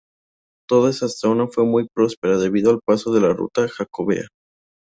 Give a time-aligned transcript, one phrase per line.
[0.67, 4.23] Toda esta zona fue muy próspera, debido al paso de la ruta jacobea.